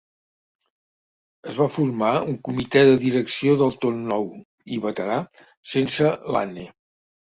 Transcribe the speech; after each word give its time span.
Es 1.51 1.59
va 1.59 1.67
formar 1.75 2.15
un 2.33 2.41
comitè 2.49 2.83
de 2.89 2.97
direcció 3.05 3.55
del 3.63 3.79
tot 3.87 4.03
nou 4.11 4.29
i 4.81 4.85
veterà 4.91 5.23
sense 5.77 6.15
Lane. 6.37 6.73